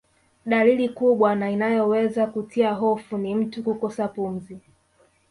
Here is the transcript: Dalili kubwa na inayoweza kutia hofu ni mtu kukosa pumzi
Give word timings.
Dalili 0.45 0.89
kubwa 0.89 1.35
na 1.35 1.51
inayoweza 1.51 2.27
kutia 2.27 2.73
hofu 2.73 3.17
ni 3.17 3.35
mtu 3.35 3.63
kukosa 3.63 4.07
pumzi 4.07 4.57